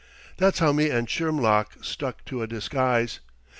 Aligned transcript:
That's 0.37 0.57
how 0.57 0.71
me 0.73 0.89
and 0.89 1.07
Shermlock 1.07 1.83
stuck 1.85 2.25
to 2.25 2.41
a 2.41 2.47
disguise. 2.47 3.19